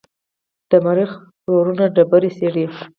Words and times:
د 0.69 0.71
مریخ 0.85 1.11
روورونه 1.45 1.83
ډبرې 1.95 2.29
څېړي. 2.37 2.65